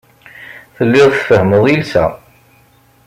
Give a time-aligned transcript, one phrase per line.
[0.75, 2.05] Telliḍ tfehhmeḍ iles-a.